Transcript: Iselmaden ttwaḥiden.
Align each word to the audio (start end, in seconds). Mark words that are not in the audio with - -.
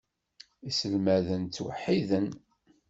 Iselmaden 0.69 1.43
ttwaḥiden. 1.45 2.27